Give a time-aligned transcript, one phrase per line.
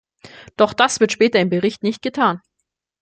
[0.57, 2.41] Doch das wird später im Bericht nicht getan.